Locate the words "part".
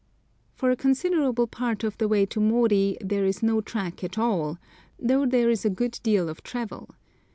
1.45-1.83